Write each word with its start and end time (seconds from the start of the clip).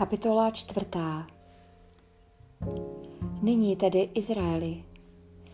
Kapitola 0.00 0.50
čtvrtá 0.50 1.26
Nyní 3.42 3.76
tedy 3.76 4.08
Izraeli, 4.14 4.84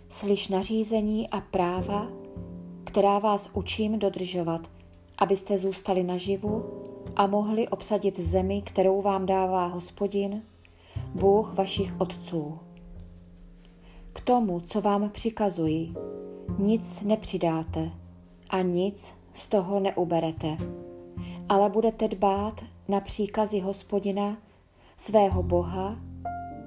slyš 0.08 0.48
nařízení 0.48 1.30
a 1.30 1.40
práva, 1.40 2.08
která 2.84 3.18
vás 3.18 3.50
učím 3.52 3.98
dodržovat, 3.98 4.70
abyste 5.18 5.58
zůstali 5.58 6.02
naživu 6.02 6.64
a 7.16 7.26
mohli 7.26 7.68
obsadit 7.68 8.20
zemi, 8.20 8.62
kterou 8.62 9.02
vám 9.02 9.26
dává 9.26 9.66
hospodin, 9.66 10.42
Bůh 11.14 11.54
vašich 11.54 12.00
otců. 12.00 12.58
K 14.12 14.20
tomu, 14.20 14.60
co 14.60 14.80
vám 14.80 15.10
přikazuji, 15.10 15.94
nic 16.58 17.02
nepřidáte 17.02 17.90
a 18.50 18.62
nic 18.62 19.14
z 19.34 19.46
toho 19.46 19.80
neuberete, 19.80 20.56
ale 21.48 21.68
budete 21.68 22.08
dbát 22.08 22.64
na 22.88 23.00
příkazy 23.00 23.60
hospodina, 23.60 24.36
svého 24.96 25.42
Boha, 25.42 25.96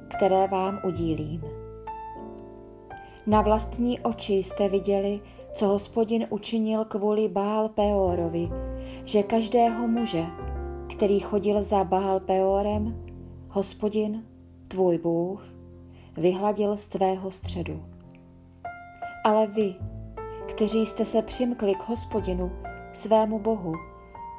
které 0.08 0.48
vám 0.48 0.80
udílím. 0.84 1.42
Na 3.28 3.42
vlastní 3.42 4.00
oči 4.00 4.34
jste 4.34 4.70
viděli, 4.70 5.20
co 5.54 5.68
hospodin 5.68 6.28
učinil 6.30 6.86
kvůli 6.86 7.28
Baal 7.28 7.70
Peorovi, 7.70 8.50
že 9.06 9.24
každého 9.24 9.88
muže, 9.88 10.26
který 10.94 11.20
chodil 11.20 11.64
za 11.64 11.84
Baal 11.84 12.20
Peorem, 12.20 13.04
hospodin, 13.50 14.26
tvůj 14.68 14.98
Bůh, 14.98 15.46
vyhladil 16.18 16.78
z 16.78 16.88
tvého 16.88 17.32
středu. 17.32 17.86
Ale 19.26 19.48
vy, 19.48 19.76
kteří 20.48 20.86
jste 20.86 21.06
se 21.06 21.22
přimkli 21.22 21.76
k 21.76 21.90
hospodinu, 21.90 22.52
svému 22.94 23.40
Bohu, 23.40 23.74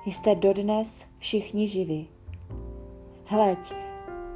jste 0.07 0.35
dodnes 0.35 1.05
všichni 1.19 1.69
živi. 1.69 2.20
Hleď, 3.33 3.59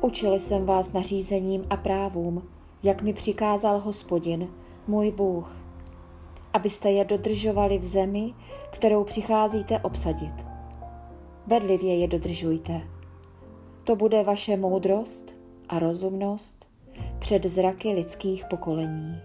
učili 0.00 0.40
jsem 0.40 0.66
vás 0.66 0.92
nařízením 0.92 1.64
a 1.70 1.76
právům, 1.76 2.42
jak 2.82 3.02
mi 3.02 3.12
přikázal 3.12 3.78
hospodin, 3.80 4.48
můj 4.86 5.10
Bůh, 5.10 5.56
abyste 6.52 6.90
je 6.90 7.04
dodržovali 7.04 7.78
v 7.78 7.84
zemi, 7.84 8.34
kterou 8.70 9.04
přicházíte 9.04 9.78
obsadit. 9.78 10.46
Bedlivě 11.46 11.98
je 11.98 12.08
dodržujte. 12.08 12.80
To 13.84 13.96
bude 13.96 14.22
vaše 14.22 14.56
moudrost 14.56 15.34
a 15.68 15.78
rozumnost 15.78 16.66
před 17.18 17.46
zraky 17.46 17.88
lidských 17.88 18.44
pokolení. 18.44 19.20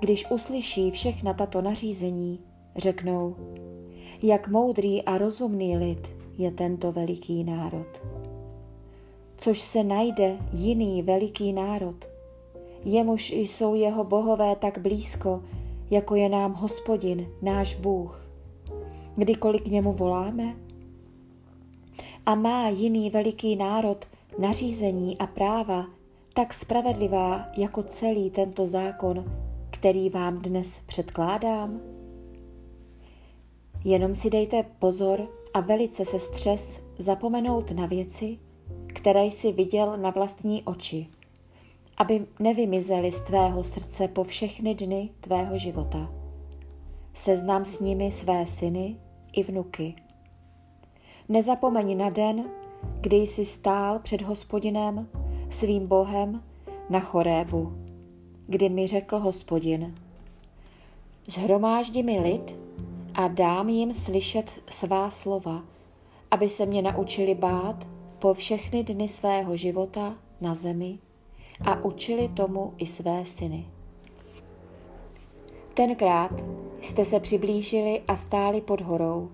Když 0.00 0.30
uslyší 0.30 0.90
všechna 0.90 1.34
tato 1.34 1.62
nařízení, 1.62 2.40
řeknou, 2.76 3.36
jak 4.22 4.48
moudrý 4.48 5.02
a 5.02 5.18
rozumný 5.18 5.76
lid 5.76 6.10
je 6.38 6.50
tento 6.50 6.92
veliký 6.92 7.44
národ. 7.44 8.19
Což 9.40 9.60
se 9.60 9.84
najde 9.84 10.38
jiný 10.52 11.02
veliký 11.02 11.52
národ, 11.52 12.08
jemuž 12.84 13.30
jsou 13.30 13.74
jeho 13.74 14.04
bohové 14.04 14.56
tak 14.56 14.78
blízko, 14.78 15.42
jako 15.90 16.14
je 16.14 16.28
nám 16.28 16.54
hospodin, 16.54 17.28
náš 17.42 17.74
Bůh. 17.74 18.26
Kdykoliv 19.16 19.62
k 19.62 19.66
němu 19.66 19.92
voláme? 19.92 20.56
A 22.26 22.34
má 22.34 22.68
jiný 22.68 23.10
veliký 23.10 23.56
národ 23.56 24.04
nařízení 24.38 25.18
a 25.18 25.26
práva, 25.26 25.86
tak 26.34 26.52
spravedlivá 26.52 27.46
jako 27.56 27.82
celý 27.82 28.30
tento 28.30 28.66
zákon, 28.66 29.24
který 29.70 30.10
vám 30.10 30.38
dnes 30.38 30.80
předkládám? 30.86 31.80
Jenom 33.84 34.14
si 34.14 34.30
dejte 34.30 34.62
pozor 34.78 35.28
a 35.54 35.60
velice 35.60 36.04
se 36.04 36.18
střes 36.18 36.80
zapomenout 36.98 37.70
na 37.70 37.86
věci, 37.86 38.38
které 38.92 39.24
jsi 39.24 39.52
viděl 39.52 39.96
na 39.96 40.10
vlastní 40.10 40.62
oči, 40.62 41.06
aby 41.96 42.26
nevymizely 42.38 43.12
z 43.12 43.22
tvého 43.22 43.64
srdce 43.64 44.08
po 44.08 44.24
všechny 44.24 44.74
dny 44.74 45.10
tvého 45.20 45.58
života. 45.58 46.12
Seznám 47.14 47.64
s 47.64 47.80
nimi 47.80 48.10
své 48.10 48.46
syny 48.46 48.96
i 49.32 49.42
vnuky. 49.42 49.94
Nezapomeň 51.28 51.98
na 51.98 52.10
den, 52.10 52.44
kdy 53.00 53.16
jsi 53.16 53.46
stál 53.46 53.98
před 53.98 54.22
hospodinem, 54.22 55.08
svým 55.50 55.86
bohem, 55.86 56.42
na 56.90 57.00
chorébu, 57.00 57.72
kdy 58.46 58.68
mi 58.68 58.86
řekl 58.86 59.18
hospodin, 59.18 59.94
zhromáždi 61.26 62.02
mi 62.02 62.20
lid 62.20 62.56
a 63.14 63.28
dám 63.28 63.68
jim 63.68 63.94
slyšet 63.94 64.50
svá 64.70 65.10
slova, 65.10 65.62
aby 66.30 66.48
se 66.48 66.66
mě 66.66 66.82
naučili 66.82 67.34
bát 67.34 67.86
po 68.20 68.34
všechny 68.34 68.84
dny 68.84 69.08
svého 69.08 69.56
života 69.56 70.14
na 70.40 70.54
zemi 70.54 70.98
a 71.64 71.84
učili 71.84 72.28
tomu 72.28 72.74
i 72.78 72.86
své 72.86 73.24
syny. 73.24 73.66
Tenkrát 75.74 76.30
jste 76.80 77.04
se 77.04 77.20
přiblížili 77.20 78.02
a 78.08 78.16
stáli 78.16 78.60
pod 78.60 78.80
horou. 78.80 79.30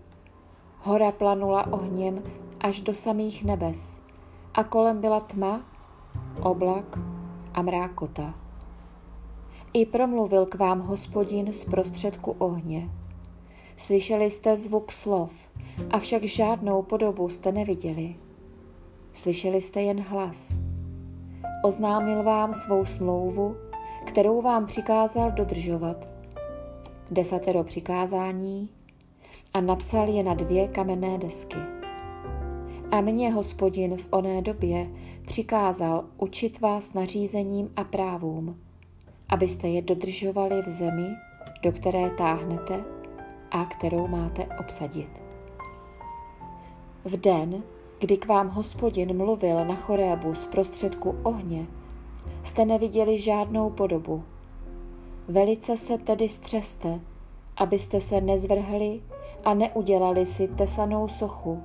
Hora 0.79 1.13
planula 1.13 1.73
ohněm 1.73 2.23
až 2.61 2.81
do 2.81 2.95
samých 2.95 3.45
nebes 3.45 3.99
a 4.55 4.65
kolem 4.65 5.01
byla 5.01 5.21
tma, 5.21 5.67
oblak 6.43 6.99
a 7.55 7.63
mrákota. 7.63 8.35
I 9.73 9.87
promluvil 9.87 10.47
k 10.47 10.55
vám 10.55 10.81
hospodin 10.81 11.53
z 11.53 11.65
prostředku 11.65 12.31
ohně. 12.39 12.91
Slyšeli 13.77 14.31
jste 14.31 14.57
zvuk 14.57 14.93
slov, 14.93 15.33
avšak 15.91 16.23
žádnou 16.23 16.83
podobu 16.83 17.29
jste 17.29 17.53
neviděli. 17.53 18.26
Slyšeli 19.17 19.61
jste 19.61 19.83
jen 19.83 20.01
hlas. 20.01 20.59
Oznámil 21.65 22.23
vám 22.23 22.55
svou 22.55 22.85
smlouvu, 22.85 23.57
kterou 24.07 24.43
vám 24.43 24.67
přikázal 24.67 25.31
dodržovat. 25.31 26.09
Desatero 27.11 27.65
přikázání 27.65 28.69
a 29.55 29.61
napsal 29.61 30.09
je 30.09 30.23
na 30.23 30.35
dvě 30.35 30.69
kamenné 30.69 31.19
desky. 31.19 31.57
A 32.91 33.01
mě 33.01 33.33
hospodin 33.33 33.97
v 33.97 34.07
oné 34.11 34.43
době 34.43 34.87
přikázal 35.27 36.05
učit 36.19 36.61
vás 36.61 36.93
nařízením 36.93 37.71
a 37.77 37.85
právům, 37.85 38.61
abyste 39.29 39.69
je 39.69 39.83
dodržovali 39.83 40.63
v 40.63 40.69
zemi, 40.69 41.09
do 41.63 41.73
které 41.73 42.11
táhnete 42.11 42.85
a 43.51 43.65
kterou 43.65 44.07
máte 44.09 44.47
obsadit. 44.61 45.23
V 47.05 47.17
den, 47.17 47.63
kdy 47.99 48.17
k 48.17 48.27
vám 48.27 48.49
hospodin 48.49 49.17
mluvil 49.17 49.65
na 49.65 49.75
chorébu 49.75 50.35
z 50.35 50.47
prostředku 50.47 51.15
ohně, 51.23 51.67
jste 52.43 52.65
neviděli 52.65 53.19
žádnou 53.19 53.71
podobu. 53.71 54.25
Velice 55.29 55.77
se 55.77 55.99
tedy 55.99 56.29
střeste, 56.29 57.01
abyste 57.57 58.01
se 58.01 58.21
nezvrhli 58.21 59.01
a 59.45 59.55
neudělali 59.55 60.27
si 60.27 60.49
tesanou 60.49 61.09
sochu. 61.09 61.63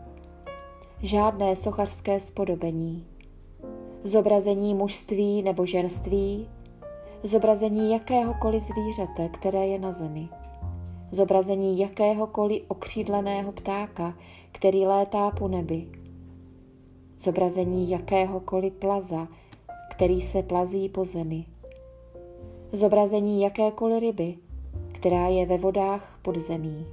Žádné 1.02 1.56
sochařské 1.56 2.20
spodobení. 2.20 3.06
Zobrazení 4.04 4.76
mužství 4.76 5.42
nebo 5.42 5.66
ženství, 5.66 6.50
zobrazení 7.24 7.92
jakéhokoliv 7.92 8.64
zvířete, 8.64 9.30
které 9.30 9.68
je 9.68 9.80
na 9.80 9.92
zemi 9.92 10.30
zobrazení 11.12 11.80
jakéhokoliv 11.80 12.62
okřídleného 12.68 13.52
ptáka, 13.52 14.14
který 14.52 14.86
létá 14.86 15.32
po 15.32 15.48
nebi, 15.48 15.88
zobrazení 17.22 17.90
jakéhokoliv 17.90 18.74
plaza, 18.74 19.28
který 19.92 20.22
se 20.22 20.44
plazí 20.44 20.90
po 20.90 21.06
zemi, 21.06 21.46
zobrazení 22.72 23.42
jakékoliv 23.42 24.00
ryby, 24.00 24.38
která 24.92 25.28
je 25.28 25.46
ve 25.46 25.58
vodách 25.58 26.20
pod 26.22 26.38
zemí. 26.38 26.86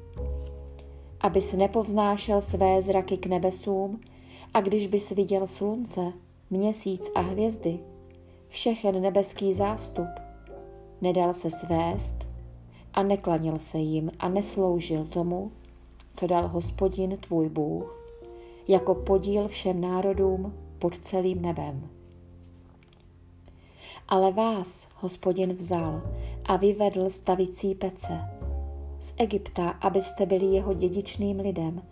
Abys 1.20 1.52
nepovznášel 1.52 2.42
své 2.42 2.82
zraky 2.82 3.16
k 3.16 3.26
nebesům 3.26 4.00
a 4.54 4.60
když 4.60 4.86
bys 4.86 5.10
viděl 5.10 5.46
slunce, 5.46 6.12
měsíc 6.50 7.10
a 7.14 7.20
hvězdy, 7.20 7.78
všechen 8.48 9.02
nebeský 9.02 9.54
zástup, 9.54 10.08
nedal 11.00 11.34
se 11.34 11.50
svést 11.50 12.16
a 12.94 13.02
neklanil 13.02 13.58
se 13.58 13.78
jim 13.78 14.10
a 14.18 14.28
nesloužil 14.28 15.04
tomu, 15.04 15.52
co 16.14 16.26
dal 16.26 16.48
hospodin 16.48 17.16
tvůj 17.16 17.48
Bůh, 17.48 17.97
jako 18.68 18.94
podíl 18.94 19.48
všem 19.48 19.80
národům 19.80 20.54
pod 20.78 20.98
celým 20.98 21.42
nebem. 21.42 21.90
Ale 24.08 24.32
vás 24.32 24.88
hospodin 24.94 25.52
vzal 25.52 26.02
a 26.44 26.56
vyvedl 26.56 27.10
stavicí 27.10 27.74
pece 27.74 28.20
z 29.00 29.14
Egypta, 29.16 29.68
abyste 29.68 30.26
byli 30.26 30.46
jeho 30.46 30.74
dědičným 30.74 31.40
lidem, 31.40 31.82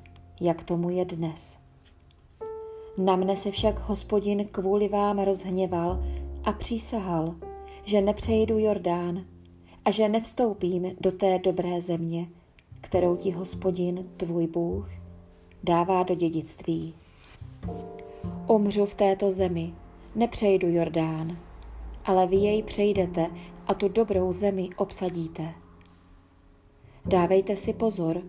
jak 0.40 0.62
tomu 0.62 0.90
je 0.90 1.04
dnes. 1.04 1.58
Na 2.98 3.16
mne 3.16 3.36
se 3.36 3.50
však 3.50 3.78
hospodin 3.78 4.48
kvůli 4.50 4.88
vám 4.88 5.18
rozhněval 5.18 6.04
a 6.44 6.52
přísahal, 6.52 7.34
že 7.84 8.00
nepřejdu 8.00 8.58
Jordán 8.58 9.24
a 9.84 9.90
že 9.90 10.08
nevstoupím 10.08 10.96
do 11.00 11.12
té 11.12 11.38
dobré 11.38 11.80
země, 11.80 12.28
kterou 12.80 13.16
ti 13.16 13.30
hospodin, 13.30 14.10
tvůj 14.16 14.46
Bůh, 14.46 14.90
dává 15.64 16.02
do 16.02 16.14
dědictví. 16.14 16.94
Umřu 18.46 18.86
v 18.86 18.94
této 18.94 19.32
zemi, 19.32 19.74
nepřejdu 20.14 20.68
Jordán, 20.68 21.38
ale 22.04 22.26
vy 22.26 22.36
jej 22.36 22.62
přejdete 22.62 23.30
a 23.66 23.74
tu 23.74 23.88
dobrou 23.88 24.32
zemi 24.32 24.70
obsadíte. 24.76 25.54
Dávejte 27.04 27.56
si 27.56 27.72
pozor, 27.72 28.22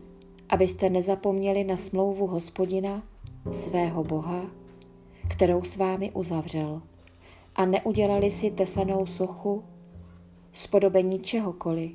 abyste 0.50 0.90
nezapomněli 0.90 1.64
na 1.64 1.78
smlouvu 1.78 2.28
hospodina, 2.28 3.04
svého 3.52 4.04
Boha, 4.04 4.42
kterou 5.30 5.64
s 5.64 5.76
vámi 5.76 6.12
uzavřel, 6.12 6.82
a 7.56 7.66
neudělali 7.66 8.32
si 8.32 8.52
tesanou 8.52 9.06
sochu, 9.06 9.64
spodobení 10.54 11.20
čehokoliv, 11.20 11.92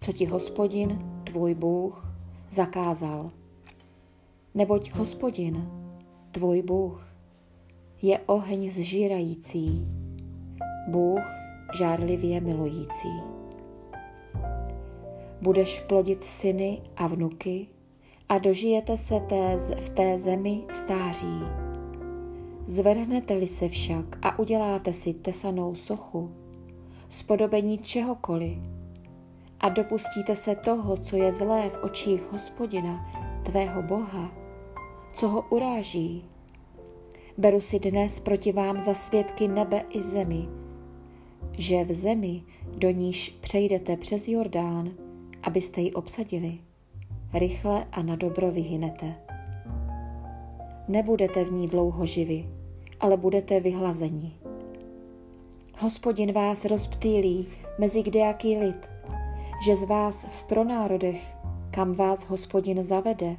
co 0.00 0.12
ti 0.12 0.26
hospodin, 0.26 0.98
tvůj 1.24 1.54
Bůh, 1.54 2.14
zakázal. 2.50 3.30
Neboť 4.56 4.92
hospodin, 4.92 5.70
tvůj 6.30 6.62
Bůh, 6.62 7.06
je 8.02 8.18
oheň 8.18 8.70
zžírající, 8.70 9.86
Bůh 10.88 11.20
žárlivě 11.78 12.40
milující. 12.40 13.08
Budeš 15.40 15.80
plodit 15.80 16.24
syny 16.24 16.82
a 16.96 17.06
vnuky 17.06 17.66
a 18.28 18.38
dožijete 18.38 18.98
se 18.98 19.20
té, 19.20 19.56
v 19.56 19.88
té 19.88 20.18
zemi 20.18 20.64
stáří. 20.74 21.40
Zvrhnete-li 22.66 23.46
se 23.46 23.68
však 23.68 24.18
a 24.22 24.38
uděláte 24.38 24.92
si 24.92 25.14
tesanou 25.14 25.74
sochu, 25.74 26.30
spodobení 27.08 27.78
čehokoliv, 27.78 28.58
a 29.60 29.68
dopustíte 29.68 30.36
se 30.36 30.56
toho, 30.56 30.96
co 30.96 31.16
je 31.16 31.32
zlé 31.32 31.70
v 31.70 31.84
očích 31.84 32.32
hospodina, 32.32 33.06
tvého 33.44 33.82
Boha, 33.82 34.43
co 35.14 35.28
ho 35.28 35.44
uráží, 35.50 36.24
beru 37.38 37.60
si 37.60 37.78
dnes 37.78 38.20
proti 38.20 38.52
vám 38.52 38.80
za 38.80 38.94
svědky 38.94 39.48
nebe 39.48 39.84
i 39.90 40.02
zemi, 40.02 40.48
že 41.52 41.84
v 41.84 41.92
zemi, 41.92 42.42
do 42.78 42.90
níž 42.90 43.30
přejdete 43.40 43.96
přes 43.96 44.28
Jordán, 44.28 44.90
abyste 45.42 45.80
ji 45.80 45.92
obsadili, 45.92 46.58
rychle 47.32 47.86
a 47.92 48.02
na 48.02 48.16
dobro 48.16 48.50
vyhynete. 48.50 49.14
Nebudete 50.88 51.44
v 51.44 51.52
ní 51.52 51.68
dlouho 51.68 52.06
živi, 52.06 52.48
ale 53.00 53.16
budete 53.16 53.60
vyhlazeni. 53.60 54.32
Hospodin 55.78 56.32
vás 56.32 56.64
rozptýlí 56.64 57.46
mezi 57.78 58.02
kdejaký 58.02 58.56
lid, 58.56 58.88
že 59.64 59.76
z 59.76 59.84
vás 59.84 60.26
v 60.28 60.44
pronárodech, 60.44 61.34
kam 61.70 61.92
vás 61.92 62.24
hospodin 62.24 62.82
zavede, 62.82 63.36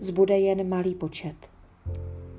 zbude 0.00 0.38
jen 0.38 0.68
malý 0.68 0.94
počet. 0.94 1.36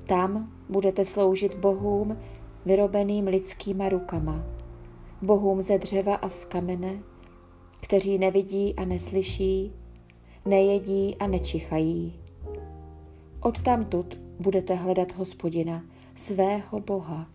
Tam 0.06 0.52
budete 0.68 1.04
sloužit 1.04 1.54
bohům 1.54 2.18
vyrobeným 2.66 3.26
lidskýma 3.26 3.88
rukama, 3.88 4.44
bohům 5.22 5.62
ze 5.62 5.78
dřeva 5.78 6.14
a 6.14 6.28
z 6.28 6.44
kamene, 6.44 6.98
kteří 7.80 8.18
nevidí 8.18 8.74
a 8.74 8.84
neslyší, 8.84 9.72
nejedí 10.44 11.16
a 11.16 11.26
nečichají. 11.26 12.20
Odtamtud 13.40 14.20
budete 14.40 14.74
hledat 14.74 15.12
hospodina, 15.12 15.84
svého 16.14 16.80
Boha. 16.80 17.26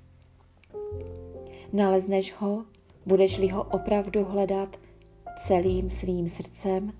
Nalezneš 1.73 2.33
ho, 2.33 2.65
budeš-li 3.05 3.47
ho 3.47 3.63
opravdu 3.63 4.23
hledat 4.25 4.79
celým 5.37 5.89
svým 5.89 6.29
srdcem 6.29 6.93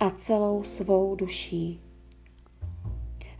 a 0.00 0.10
celou 0.10 0.62
svou 0.62 1.14
duší. 1.14 1.80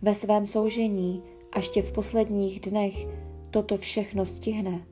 Ve 0.02 0.14
svém 0.14 0.46
soužení 0.46 1.22
až 1.52 1.68
tě 1.68 1.82
v 1.82 1.92
posledních 1.92 2.60
dnech 2.60 3.06
toto 3.50 3.76
všechno 3.76 4.26
stihne. 4.26 4.86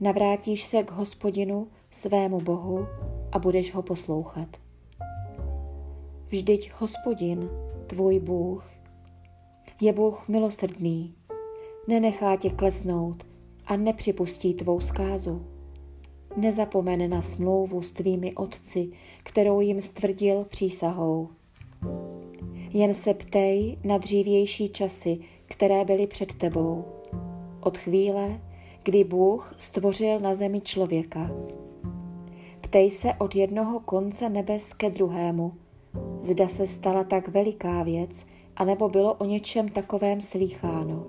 Navrátíš 0.00 0.64
se 0.64 0.82
k 0.82 0.90
hospodinu, 0.90 1.68
svému 1.90 2.40
Bohu 2.40 2.86
a 3.32 3.38
budeš 3.38 3.74
ho 3.74 3.82
poslouchat. 3.82 4.48
Vždyť 6.28 6.72
hospodin, 6.78 7.48
tvůj 7.86 8.20
Bůh, 8.20 8.70
je 9.80 9.92
Bůh 9.92 10.28
milosrdný, 10.28 11.14
nenechá 11.88 12.36
tě 12.36 12.50
klesnout 12.50 13.26
a 13.66 13.76
nepřipustí 13.76 14.54
tvou 14.54 14.80
zkázu. 14.80 15.46
Nezapomene 16.36 17.08
na 17.08 17.22
smlouvu 17.22 17.82
s 17.82 17.92
tvými 17.92 18.34
otci, 18.34 18.90
kterou 19.22 19.60
jim 19.60 19.80
stvrdil 19.80 20.44
přísahou. 20.44 21.28
Jen 22.72 22.94
se 22.94 23.14
ptej 23.14 23.78
na 23.84 23.98
dřívější 23.98 24.68
časy, 24.68 25.18
které 25.46 25.84
byly 25.84 26.06
před 26.06 26.32
tebou. 26.32 26.84
Od 27.60 27.78
chvíle, 27.78 28.40
kdy 28.82 29.04
Bůh 29.04 29.54
stvořil 29.58 30.20
na 30.20 30.34
zemi 30.34 30.60
člověka. 30.60 31.30
Ptej 32.60 32.90
se 32.90 33.14
od 33.18 33.34
jednoho 33.34 33.80
konce 33.80 34.28
nebes 34.28 34.72
ke 34.72 34.90
druhému. 34.90 35.52
Zda 36.22 36.48
se 36.48 36.66
stala 36.66 37.04
tak 37.04 37.28
veliká 37.28 37.82
věc, 37.82 38.26
anebo 38.56 38.88
bylo 38.88 39.14
o 39.14 39.24
něčem 39.24 39.68
takovém 39.68 40.20
slýcháno. 40.20 41.06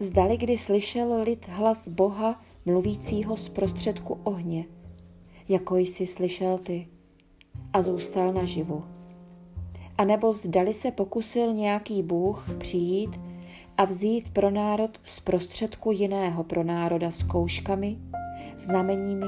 Zdali 0.00 0.36
kdy 0.36 0.58
slyšel 0.58 1.22
lid 1.22 1.48
hlas 1.48 1.88
Boha 1.88 2.42
mluvícího 2.66 3.36
z 3.36 3.48
prostředku 3.48 4.18
ohně, 4.24 4.64
jako 5.48 5.76
jsi 5.76 6.06
slyšel 6.06 6.58
ty, 6.58 6.88
a 7.72 7.82
zůstal 7.82 8.32
naživu 8.32 8.84
anebo 9.98 10.32
zdali 10.32 10.74
se 10.74 10.90
pokusil 10.90 11.52
nějaký 11.54 12.02
Bůh 12.02 12.50
přijít 12.58 13.20
a 13.76 13.84
vzít 13.84 14.32
pro 14.32 14.50
národ 14.50 15.00
z 15.04 15.20
prostředku 15.20 15.92
jiného 15.92 16.44
pro 16.44 16.64
národa 16.64 17.10
zkouškami, 17.10 17.98
znameními, 18.58 19.26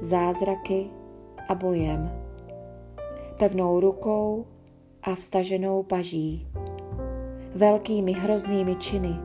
zázraky 0.00 0.86
a 1.48 1.54
bojem, 1.54 2.10
pevnou 3.38 3.80
rukou 3.80 4.46
a 5.02 5.14
vstaženou 5.14 5.82
paží, 5.82 6.46
velkými 7.54 8.12
hroznými 8.12 8.74
činy, 8.74 9.16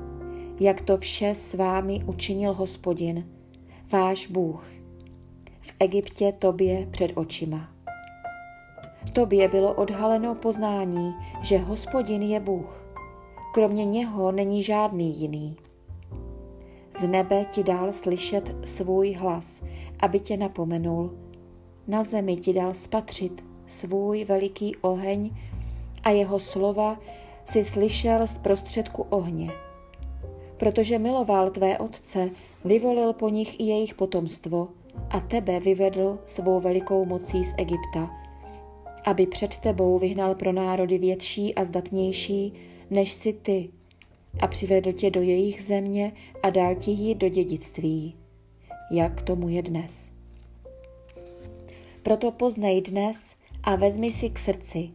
jak 0.59 0.81
to 0.81 0.97
vše 0.97 1.35
s 1.35 1.53
vámi 1.53 2.03
učinil 2.05 2.53
hospodin, 2.53 3.25
váš 3.91 4.27
Bůh, 4.27 4.65
v 5.61 5.73
Egyptě 5.79 6.31
tobě 6.39 6.87
před 6.91 7.11
očima. 7.15 7.74
Tobě 9.13 9.47
bylo 9.47 9.73
odhaleno 9.73 10.35
poznání, 10.35 11.15
že 11.41 11.57
hospodin 11.57 12.21
je 12.21 12.39
Bůh. 12.39 12.83
Kromě 13.53 13.85
něho 13.85 14.31
není 14.31 14.63
žádný 14.63 15.19
jiný. 15.19 15.55
Z 16.99 17.07
nebe 17.07 17.45
ti 17.45 17.63
dal 17.63 17.93
slyšet 17.93 18.55
svůj 18.65 19.13
hlas, 19.13 19.61
aby 19.99 20.19
tě 20.19 20.37
napomenul. 20.37 21.17
Na 21.87 22.03
zemi 22.03 22.37
ti 22.37 22.53
dal 22.53 22.73
spatřit 22.73 23.43
svůj 23.67 24.25
veliký 24.25 24.75
oheň 24.75 25.31
a 26.03 26.09
jeho 26.09 26.39
slova 26.39 26.99
si 27.45 27.63
slyšel 27.63 28.27
z 28.27 28.37
prostředku 28.37 29.05
ohně. 29.09 29.51
Protože 30.57 30.99
miloval 30.99 31.49
tvé 31.49 31.77
otce, 31.77 32.29
vyvolil 32.65 33.13
po 33.13 33.29
nich 33.29 33.59
i 33.59 33.63
jejich 33.63 33.93
potomstvo 33.93 34.67
a 35.09 35.19
tebe 35.19 35.59
vyvedl 35.59 36.19
svou 36.25 36.59
velikou 36.59 37.05
mocí 37.05 37.43
z 37.43 37.53
Egypta– 37.57 38.11
aby 39.05 39.27
před 39.27 39.57
tebou 39.57 39.99
vyhnal 39.99 40.35
pro 40.35 40.51
národy 40.51 40.97
větší 40.97 41.55
a 41.55 41.65
zdatnější, 41.65 42.53
než 42.89 43.13
si 43.13 43.33
ty, 43.33 43.69
a 44.41 44.47
přivedl 44.47 44.91
tě 44.91 45.11
do 45.11 45.21
jejich 45.21 45.63
země 45.63 46.11
a 46.43 46.49
dal 46.49 46.75
ti 46.75 46.91
ji 46.91 47.15
do 47.15 47.29
dědictví, 47.29 48.15
jak 48.91 49.21
tomu 49.21 49.49
je 49.49 49.61
dnes. 49.61 50.11
Proto 52.03 52.31
poznej 52.31 52.81
dnes 52.81 53.35
a 53.63 53.75
vezmi 53.75 54.11
si 54.11 54.29
k 54.29 54.39
srdci, 54.39 54.89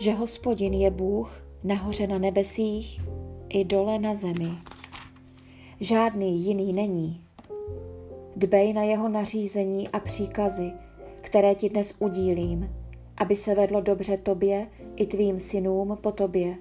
že 0.00 0.12
hospodin 0.12 0.74
je 0.74 0.90
Bůh 0.90 1.44
nahoře 1.64 2.06
na 2.06 2.18
nebesích 2.18 3.00
i 3.48 3.64
dole 3.64 3.98
na 3.98 4.14
zemi. 4.14 4.50
Žádný 5.80 6.44
jiný 6.44 6.72
není. 6.72 7.20
Dbej 8.36 8.72
na 8.72 8.82
jeho 8.82 9.08
nařízení 9.08 9.88
a 9.88 10.00
příkazy, 10.00 10.72
které 11.20 11.54
ti 11.54 11.68
dnes 11.68 11.94
udílím, 11.98 12.79
aby 13.20 13.36
se 13.36 13.54
vedlo 13.54 13.80
dobře 13.80 14.16
tobě 14.16 14.66
i 14.96 15.06
tvým 15.06 15.40
synům 15.40 15.98
po 16.00 16.12
tobě 16.12 16.56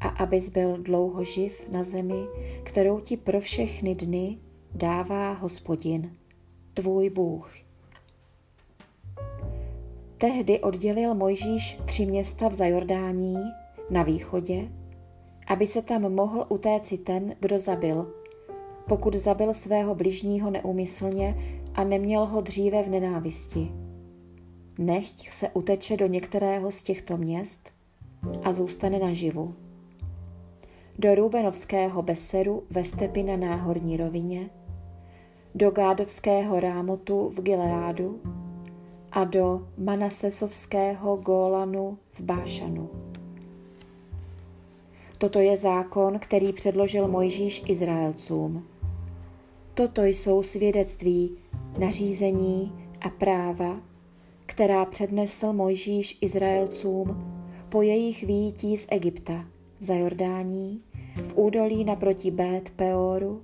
a 0.00 0.08
abys 0.08 0.48
byl 0.48 0.76
dlouho 0.82 1.24
živ 1.24 1.62
na 1.70 1.82
zemi, 1.82 2.26
kterou 2.62 3.00
ti 3.00 3.16
pro 3.16 3.40
všechny 3.40 3.94
dny 3.94 4.38
dává 4.74 5.32
hospodin, 5.32 6.12
tvůj 6.74 7.10
Bůh. 7.10 7.50
Tehdy 10.18 10.60
oddělil 10.60 11.14
Mojžíš 11.14 11.78
tři 11.84 12.06
města 12.06 12.48
v 12.48 12.54
Zajordání 12.54 13.36
na 13.90 14.02
východě, 14.02 14.68
aby 15.46 15.66
se 15.66 15.82
tam 15.82 16.12
mohl 16.14 16.46
utéci 16.48 16.98
ten, 16.98 17.34
kdo 17.40 17.58
zabil, 17.58 18.14
pokud 18.88 19.14
zabil 19.14 19.54
svého 19.54 19.94
bližního 19.94 20.50
neumyslně 20.50 21.36
a 21.74 21.84
neměl 21.84 22.26
ho 22.26 22.40
dříve 22.40 22.82
v 22.82 22.88
nenávisti 22.88 23.87
nechť 24.78 25.30
se 25.30 25.48
uteče 25.48 25.96
do 25.96 26.06
některého 26.06 26.70
z 26.72 26.82
těchto 26.82 27.16
měst 27.16 27.70
a 28.44 28.52
zůstane 28.52 28.98
naživu. 28.98 29.54
do 30.98 31.14
Rúbenovského 31.14 32.02
Beseru 32.02 32.62
ve 32.70 32.84
stepy 32.84 33.22
na 33.22 33.36
náhorní 33.36 33.96
rovině, 33.96 34.50
do 35.54 35.70
Gádovského 35.70 36.60
Rámotu 36.60 37.28
v 37.28 37.40
Gileádu 37.40 38.20
a 39.12 39.24
do 39.24 39.68
Manasesovského 39.78 41.16
Gólanu 41.16 41.98
v 42.12 42.20
Bášanu. 42.20 42.90
Toto 45.18 45.38
je 45.38 45.56
zákon, 45.56 46.18
který 46.18 46.52
předložil 46.52 47.08
Mojžíš 47.08 47.62
Izraelcům. 47.66 48.66
Toto 49.74 50.04
jsou 50.04 50.42
svědectví, 50.42 51.38
nařízení 51.78 52.72
a 53.00 53.08
práva, 53.08 53.80
která 54.58 54.84
přednesl 54.84 55.52
Mojžíš 55.52 56.18
Izraelcům 56.20 57.32
po 57.68 57.82
jejich 57.82 58.22
výjití 58.22 58.76
z 58.76 58.86
Egypta, 58.90 59.44
za 59.80 59.94
Jordání, 59.94 60.82
v 61.14 61.36
údolí 61.36 61.84
naproti 61.84 62.30
Bet 62.30 62.70
Peoru, 62.70 63.42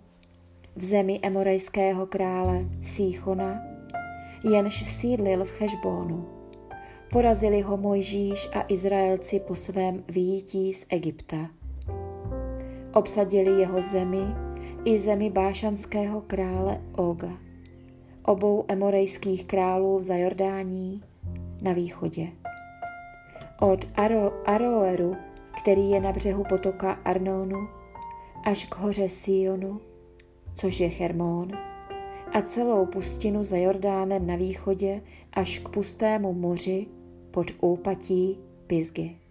v 0.77 0.85
zemi 0.85 1.21
emorejského 1.23 2.07
krále 2.07 2.65
Síchona, 2.83 3.63
jenž 4.53 4.91
sídlil 4.91 5.45
v 5.45 5.51
Chešbónu. 5.51 6.29
Porazili 7.13 7.61
ho 7.61 7.77
Mojžíš 7.77 8.49
a 8.53 8.65
Izraelci 8.69 9.41
po 9.41 9.55
svém 9.55 10.05
výjití 10.09 10.75
z 10.75 10.87
Egypta. 10.89 11.51
Obsadili 12.95 13.61
jeho 13.61 13.83
zemi 13.83 14.25
i 14.85 14.99
zemi 14.99 15.31
bášanského 15.31 16.21
krále 16.21 16.81
Oga, 16.97 17.39
obou 18.25 18.65
emorejských 18.69 19.45
králů 19.45 20.03
za 20.03 20.17
Jordání 20.17 21.03
na 21.63 21.73
východě. 21.73 22.29
Od 23.61 23.85
Aro, 23.95 24.49
Aroeru, 24.49 25.17
který 25.63 25.91
je 25.91 26.01
na 26.01 26.13
břehu 26.13 26.45
potoka 26.49 26.93
Arnonu, 26.93 27.69
až 28.45 28.65
k 28.67 28.77
hoře 28.77 29.09
Sionu, 29.09 29.81
což 30.55 30.81
je 30.81 30.89
Hermón, 30.89 31.49
a 32.33 32.43
celou 32.43 32.87
pustinu 32.87 33.45
za 33.45 33.57
Jordánem 33.57 34.27
na 34.27 34.37
východě 34.37 35.03
až 35.33 35.59
k 35.59 35.69
pustému 35.69 36.33
moři 36.33 36.87
pod 37.31 37.47
úpatí 37.61 38.39
Pizgy. 38.67 39.24